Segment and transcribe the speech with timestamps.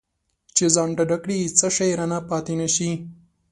[0.55, 2.91] چې ځان ډاډه کړي څه شی رانه پاتې نه شي.